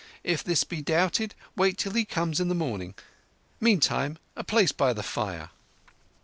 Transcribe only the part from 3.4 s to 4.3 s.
Meantime,